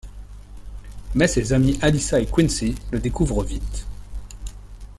[1.13, 3.85] Mais ses amis, Alyssa et Quincy le découvre vite.